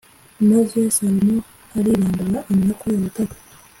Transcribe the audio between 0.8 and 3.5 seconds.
salomo aribambura amenya ko yarotaga